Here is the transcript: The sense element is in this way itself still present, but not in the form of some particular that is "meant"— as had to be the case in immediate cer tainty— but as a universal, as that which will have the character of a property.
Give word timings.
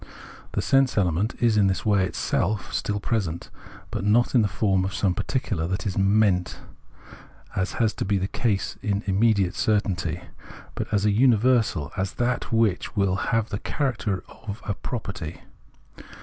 The 0.53 0.63
sense 0.63 0.97
element 0.97 1.35
is 1.43 1.57
in 1.57 1.67
this 1.67 1.85
way 1.85 2.03
itself 2.07 2.73
still 2.73 2.99
present, 2.99 3.51
but 3.91 4.03
not 4.03 4.33
in 4.33 4.41
the 4.41 4.47
form 4.47 4.83
of 4.83 4.95
some 4.95 5.13
particular 5.13 5.67
that 5.67 5.85
is 5.85 5.95
"meant"— 5.95 6.57
as 7.55 7.73
had 7.73 7.89
to 7.97 8.05
be 8.05 8.17
the 8.17 8.27
case 8.27 8.77
in 8.81 9.03
immediate 9.05 9.53
cer 9.53 9.79
tainty— 9.79 10.23
but 10.73 10.91
as 10.91 11.05
a 11.05 11.11
universal, 11.11 11.91
as 11.97 12.13
that 12.13 12.51
which 12.51 12.95
will 12.95 13.15
have 13.29 13.49
the 13.49 13.59
character 13.59 14.23
of 14.27 14.59
a 14.65 14.73
property. 14.73 15.43